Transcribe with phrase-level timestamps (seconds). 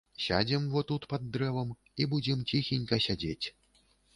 [0.27, 3.45] Сядзем во тут, пад дрэвам, і будзем ціхенька сядзець.